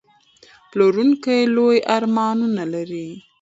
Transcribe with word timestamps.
پلورونکی 0.69 1.39
لوی 1.55 1.77
ارمانونه 1.95 2.63
لري. 2.73 3.07